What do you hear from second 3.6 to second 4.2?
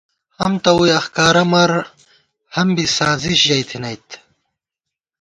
تھنَئیت